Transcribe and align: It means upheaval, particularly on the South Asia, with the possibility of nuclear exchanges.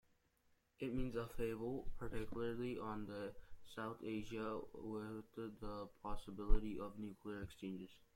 It 0.79 0.95
means 0.95 1.15
upheaval, 1.15 1.91
particularly 1.99 2.79
on 2.79 3.05
the 3.05 3.35
South 3.75 3.97
Asia, 4.03 4.59
with 4.73 5.25
the 5.35 5.89
possibility 6.01 6.79
of 6.79 6.97
nuclear 6.97 7.43
exchanges. 7.43 7.91